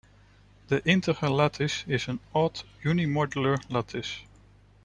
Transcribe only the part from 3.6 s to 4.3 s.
lattice.